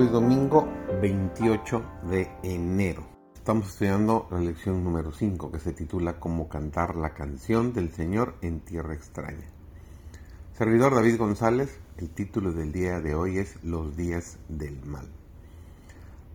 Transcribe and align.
Hoy 0.00 0.06
domingo 0.06 0.68
28 1.02 1.82
de 2.08 2.30
enero. 2.44 3.04
Estamos 3.34 3.70
estudiando 3.70 4.28
la 4.30 4.38
lección 4.38 4.84
número 4.84 5.10
5 5.10 5.50
que 5.50 5.58
se 5.58 5.72
titula 5.72 6.20
Cómo 6.20 6.48
cantar 6.48 6.94
la 6.94 7.14
canción 7.14 7.72
del 7.72 7.90
Señor 7.90 8.36
en 8.40 8.60
tierra 8.60 8.94
extraña. 8.94 9.48
Servidor 10.52 10.94
David 10.94 11.18
González, 11.18 11.80
el 11.96 12.10
título 12.10 12.52
del 12.52 12.70
día 12.70 13.00
de 13.00 13.16
hoy 13.16 13.38
es 13.38 13.60
Los 13.64 13.96
días 13.96 14.38
del 14.48 14.80
mal. 14.84 15.08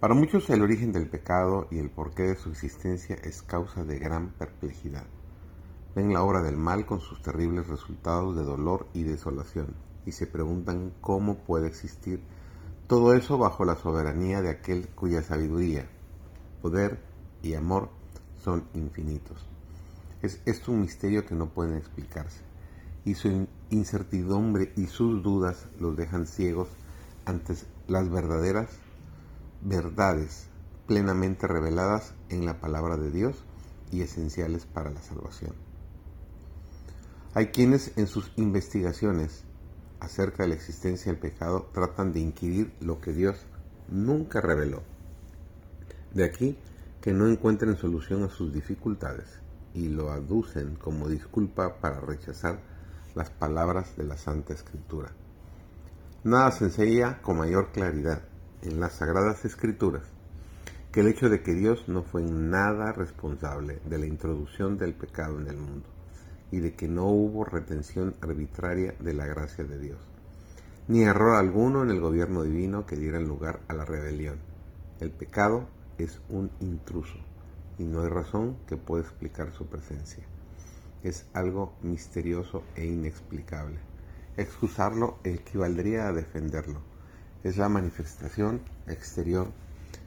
Para 0.00 0.14
muchos 0.14 0.50
el 0.50 0.60
origen 0.60 0.90
del 0.90 1.08
pecado 1.08 1.68
y 1.70 1.78
el 1.78 1.88
porqué 1.88 2.24
de 2.24 2.34
su 2.34 2.50
existencia 2.50 3.14
es 3.22 3.42
causa 3.42 3.84
de 3.84 4.00
gran 4.00 4.30
perplejidad. 4.30 5.04
Ven 5.94 6.12
la 6.12 6.24
obra 6.24 6.42
del 6.42 6.56
mal 6.56 6.84
con 6.84 6.98
sus 6.98 7.22
terribles 7.22 7.68
resultados 7.68 8.34
de 8.34 8.42
dolor 8.42 8.88
y 8.92 9.04
desolación 9.04 9.76
y 10.04 10.10
se 10.10 10.26
preguntan 10.26 10.92
cómo 11.00 11.36
puede 11.44 11.68
existir 11.68 12.24
todo 12.92 13.14
eso 13.14 13.38
bajo 13.38 13.64
la 13.64 13.76
soberanía 13.76 14.42
de 14.42 14.50
aquel 14.50 14.86
cuya 14.88 15.22
sabiduría, 15.22 15.88
poder 16.60 17.02
y 17.42 17.54
amor 17.54 17.88
son 18.44 18.68
infinitos. 18.74 19.46
Es 20.20 20.42
esto 20.44 20.72
un 20.72 20.82
misterio 20.82 21.24
que 21.24 21.34
no 21.34 21.48
puede 21.48 21.78
explicarse, 21.78 22.42
y 23.06 23.14
su 23.14 23.48
incertidumbre 23.70 24.74
y 24.76 24.88
sus 24.88 25.22
dudas 25.22 25.68
los 25.80 25.96
dejan 25.96 26.26
ciegos 26.26 26.68
ante 27.24 27.54
las 27.88 28.10
verdaderas 28.10 28.68
verdades 29.62 30.48
plenamente 30.86 31.46
reveladas 31.46 32.12
en 32.28 32.44
la 32.44 32.60
palabra 32.60 32.98
de 32.98 33.10
Dios 33.10 33.42
y 33.90 34.02
esenciales 34.02 34.66
para 34.66 34.90
la 34.90 35.00
salvación. 35.00 35.54
Hay 37.32 37.46
quienes 37.46 37.96
en 37.96 38.06
sus 38.06 38.30
investigaciones 38.36 39.44
acerca 40.02 40.42
de 40.42 40.48
la 40.48 40.56
existencia 40.56 41.12
del 41.12 41.20
pecado 41.20 41.70
tratan 41.72 42.12
de 42.12 42.18
inquirir 42.18 42.72
lo 42.80 43.00
que 43.00 43.12
Dios 43.12 43.36
nunca 43.88 44.40
reveló. 44.40 44.82
De 46.12 46.24
aquí 46.24 46.58
que 47.00 47.12
no 47.12 47.28
encuentren 47.28 47.76
solución 47.76 48.24
a 48.24 48.28
sus 48.28 48.52
dificultades 48.52 49.38
y 49.74 49.88
lo 49.88 50.10
aducen 50.10 50.74
como 50.74 51.08
disculpa 51.08 51.76
para 51.80 52.00
rechazar 52.00 52.58
las 53.14 53.30
palabras 53.30 53.96
de 53.96 54.04
la 54.04 54.16
Santa 54.16 54.52
Escritura. 54.52 55.12
Nada 56.24 56.50
se 56.50 56.64
enseña 56.64 57.22
con 57.22 57.38
mayor 57.38 57.70
claridad 57.70 58.22
en 58.62 58.80
las 58.80 58.94
Sagradas 58.94 59.44
Escrituras 59.44 60.02
que 60.90 61.00
el 61.00 61.08
hecho 61.08 61.28
de 61.28 61.42
que 61.42 61.54
Dios 61.54 61.88
no 61.88 62.02
fue 62.02 62.22
en 62.22 62.50
nada 62.50 62.92
responsable 62.92 63.80
de 63.84 63.98
la 63.98 64.06
introducción 64.06 64.78
del 64.78 64.94
pecado 64.94 65.38
en 65.40 65.46
el 65.46 65.56
mundo 65.56 66.01
y 66.52 66.60
de 66.60 66.74
que 66.74 66.86
no 66.86 67.06
hubo 67.06 67.44
retención 67.44 68.14
arbitraria 68.20 68.94
de 69.00 69.14
la 69.14 69.26
gracia 69.26 69.64
de 69.64 69.78
Dios, 69.80 69.98
ni 70.86 71.02
error 71.02 71.36
alguno 71.36 71.82
en 71.82 71.90
el 71.90 72.00
gobierno 72.00 72.44
divino 72.44 72.86
que 72.86 72.94
diera 72.94 73.18
lugar 73.18 73.60
a 73.66 73.74
la 73.74 73.84
rebelión. 73.84 74.38
El 75.00 75.10
pecado 75.10 75.66
es 75.98 76.20
un 76.28 76.50
intruso 76.60 77.18
y 77.78 77.84
no 77.84 78.02
hay 78.02 78.10
razón 78.10 78.58
que 78.68 78.76
pueda 78.76 79.02
explicar 79.02 79.52
su 79.52 79.66
presencia. 79.66 80.24
Es 81.02 81.26
algo 81.32 81.74
misterioso 81.82 82.62
e 82.76 82.84
inexplicable. 82.86 83.78
Excusarlo 84.36 85.18
equivaldría 85.24 86.06
a 86.06 86.12
defenderlo. 86.12 86.80
Es 87.42 87.56
la 87.56 87.68
manifestación 87.68 88.60
exterior 88.86 89.48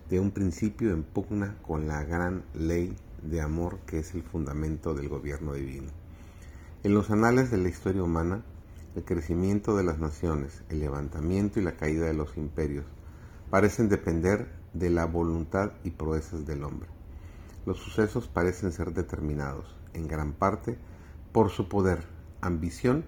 de 0.10 0.20
un 0.20 0.32
principio 0.32 0.94
en 0.94 1.04
pugna 1.04 1.58
con 1.64 1.88
la 1.88 2.04
gran 2.04 2.44
ley 2.54 2.96
de 3.24 3.42
amor 3.42 3.80
que 3.88 4.00
es 4.00 4.14
el 4.14 4.24
fundamento 4.24 4.94
del 4.94 5.10
gobierno 5.10 5.54
divino. 5.54 6.05
En 6.86 6.94
los 6.94 7.10
anales 7.10 7.50
de 7.50 7.58
la 7.58 7.68
historia 7.68 8.04
humana, 8.04 8.44
el 8.96 9.04
crecimiento 9.04 9.76
de 9.76 9.84
las 9.84 9.98
naciones, 9.98 10.62
el 10.70 10.82
levantamiento 10.82 11.60
y 11.60 11.64
la 11.64 11.78
caída 11.78 12.06
de 12.06 12.14
los 12.14 12.38
imperios 12.38 12.86
parecen 13.50 13.90
depender 13.90 14.52
de 14.76 14.92
la 14.92 15.06
voluntad 15.06 15.72
y 15.84 15.90
proezas 15.90 16.46
del 16.46 16.64
hombre. 16.64 16.88
Los 17.66 17.80
sucesos 17.80 18.28
parecen 18.28 18.72
ser 18.72 18.94
determinados, 18.94 19.66
en 19.94 20.08
gran 20.08 20.34
parte, 20.34 20.78
por 21.32 21.50
su 21.50 21.68
poder, 21.70 22.06
ambición 22.42 23.06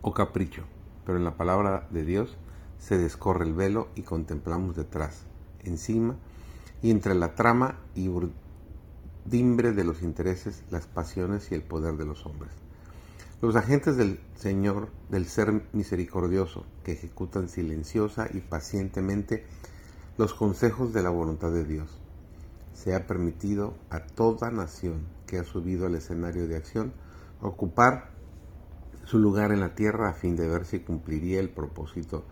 o 0.00 0.12
capricho, 0.12 0.64
pero 1.06 1.18
en 1.18 1.24
la 1.24 1.36
palabra 1.36 1.86
de 1.92 2.04
Dios 2.04 2.36
se 2.80 2.98
descorre 2.98 3.44
el 3.44 3.54
velo 3.54 3.90
y 3.94 4.02
contemplamos 4.02 4.74
detrás, 4.74 5.22
encima 5.60 6.16
y 6.82 6.90
entre 6.90 7.14
la 7.14 7.36
trama 7.36 7.78
y 7.94 8.08
urdimbre 8.08 9.70
de 9.70 9.84
los 9.84 10.02
intereses, 10.02 10.64
las 10.72 10.88
pasiones 10.88 11.52
y 11.52 11.54
el 11.54 11.62
poder 11.62 11.96
de 11.96 12.06
los 12.06 12.26
hombres. 12.26 12.50
Los 13.42 13.56
agentes 13.56 13.96
del 13.96 14.20
Señor, 14.36 14.90
del 15.10 15.26
Ser 15.26 15.64
misericordioso, 15.72 16.64
que 16.84 16.92
ejecutan 16.92 17.48
silenciosa 17.48 18.28
y 18.32 18.38
pacientemente 18.38 19.44
los 20.16 20.32
consejos 20.32 20.92
de 20.92 21.02
la 21.02 21.10
voluntad 21.10 21.50
de 21.50 21.64
Dios. 21.64 21.98
Se 22.72 22.94
ha 22.94 23.08
permitido 23.08 23.74
a 23.90 24.06
toda 24.06 24.52
nación 24.52 25.08
que 25.26 25.40
ha 25.40 25.44
subido 25.44 25.86
al 25.86 25.96
escenario 25.96 26.46
de 26.46 26.54
acción 26.54 26.92
ocupar 27.40 28.10
su 29.06 29.18
lugar 29.18 29.50
en 29.50 29.58
la 29.58 29.74
tierra 29.74 30.10
a 30.10 30.14
fin 30.14 30.36
de 30.36 30.48
ver 30.48 30.64
si 30.64 30.78
cumpliría 30.78 31.40
el 31.40 31.50
propósito 31.50 32.22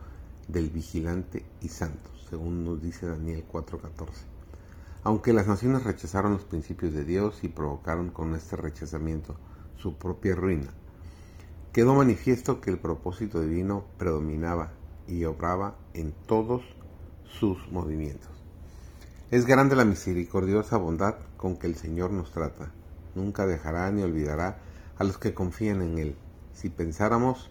del 0.47 0.71
vigilante 0.71 1.45
y 1.61 1.71
santo, 1.71 2.09
según 2.29 2.65
nos 2.65 2.81
dice 2.81 3.09
Daniel 3.09 3.45
4:14. 3.53 4.27
Aunque 5.03 5.33
las 5.33 5.49
naciones 5.49 5.83
rechazaron 5.83 6.35
los 6.35 6.45
principios 6.45 6.93
de 6.93 7.05
Dios 7.05 7.43
y 7.43 7.49
provocaron 7.49 8.11
con 8.11 8.37
este 8.37 8.55
rechazamiento 8.55 9.35
su 9.77 9.97
propia 9.97 10.37
ruina, 10.37 10.73
quedó 11.73 11.95
manifiesto 11.95 12.61
que 12.61 12.71
el 12.71 12.79
propósito 12.79 13.41
divino 13.41 13.85
predominaba 13.97 14.73
y 15.07 15.25
obraba 15.25 15.77
en 15.95 16.13
todos 16.27 16.63
sus 17.25 17.59
movimientos. 17.71 18.31
Es 19.31 19.47
grande 19.47 19.77
la 19.77 19.85
misericordiosa 19.85 20.77
bondad 20.77 21.15
con 21.37 21.57
que 21.57 21.69
el 21.69 21.77
Señor 21.77 22.11
nos 22.11 22.33
trata. 22.33 22.73
Nunca 23.15 23.47
dejará 23.47 23.91
ni 23.93 24.03
olvidará 24.03 24.59
a 24.99 25.05
los 25.05 25.19
que 25.19 25.35
confían 25.35 25.83
en 25.83 25.99
Él. 25.99 26.17
Si 26.53 26.69
pensáramos 26.69 27.51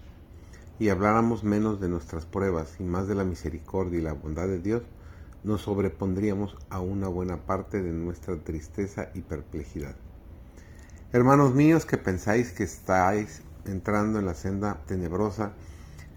y 0.78 0.90
habláramos 0.90 1.44
menos 1.44 1.80
de 1.80 1.88
nuestras 1.88 2.26
pruebas 2.26 2.76
y 2.80 2.84
más 2.84 3.08
de 3.08 3.16
la 3.16 3.24
misericordia 3.24 4.00
y 4.00 4.04
la 4.04 4.14
bondad 4.14 4.48
de 4.48 4.60
Dios, 4.60 4.84
nos 5.44 5.62
sobrepondríamos 5.62 6.58
a 6.70 6.82
una 6.82 7.08
buena 7.08 7.46
parte 7.46 7.82
de 7.82 7.92
nuestra 7.94 8.38
tristeza 8.38 9.10
y 9.14 9.22
perplejidad. 9.22 9.96
Hermanos 11.14 11.56
míos 11.56 11.86
que 11.86 11.98
pensáis 11.98 12.52
que 12.52 12.64
estáis 12.64 13.42
entrando 13.70 14.20
en 14.20 14.26
la 14.26 14.34
senda 14.34 14.82
tenebrosa, 14.86 15.54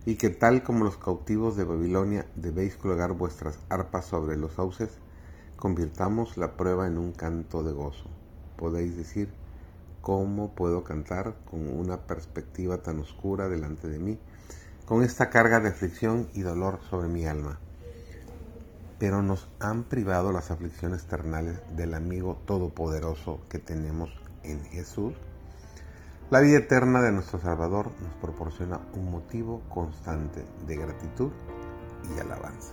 y 0.04 0.16
que 0.16 0.30
tal 0.30 0.62
como 0.62 0.84
los 0.84 0.96
cautivos 0.96 1.56
de 1.56 1.64
Babilonia 1.64 2.26
debéis 2.34 2.76
colgar 2.76 3.12
vuestras 3.12 3.58
arpas 3.68 4.06
sobre 4.06 4.36
los 4.36 4.54
sauces, 4.54 4.90
convirtamos 5.56 6.36
la 6.36 6.56
prueba 6.56 6.88
en 6.88 6.98
un 6.98 7.12
canto 7.12 7.62
de 7.62 7.72
gozo. 7.72 8.10
Podéis 8.56 8.96
decir, 8.96 9.32
¿cómo 10.00 10.54
puedo 10.54 10.82
cantar 10.82 11.36
con 11.48 11.68
una 11.68 11.98
perspectiva 11.98 12.78
tan 12.78 12.98
oscura 12.98 13.48
delante 13.48 13.88
de 13.88 14.00
mí, 14.00 14.18
con 14.86 15.04
esta 15.04 15.30
carga 15.30 15.60
de 15.60 15.68
aflicción 15.68 16.28
y 16.34 16.42
dolor 16.42 16.80
sobre 16.90 17.08
mi 17.08 17.26
alma? 17.26 17.60
Pero 18.98 19.22
nos 19.22 19.48
han 19.60 19.84
privado 19.84 20.32
las 20.32 20.50
aflicciones 20.50 21.04
ternales 21.06 21.60
del 21.76 21.94
amigo 21.94 22.40
todopoderoso 22.44 23.40
que 23.48 23.58
tenemos 23.58 24.10
en 24.42 24.64
Jesús. 24.64 25.14
La 26.32 26.40
vida 26.40 26.60
eterna 26.60 27.02
de 27.02 27.12
nuestro 27.12 27.38
Salvador 27.38 27.90
nos 28.00 28.14
proporciona 28.14 28.80
un 28.94 29.10
motivo 29.10 29.60
constante 29.68 30.42
de 30.66 30.76
gratitud 30.76 31.30
y 32.16 32.20
alabanza. 32.20 32.72